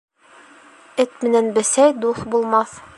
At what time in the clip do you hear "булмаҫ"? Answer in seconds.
2.35-2.79